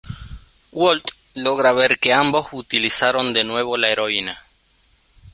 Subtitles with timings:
[0.71, 4.41] Walt logra ver que ambos utilizaron de nuevo la heroína.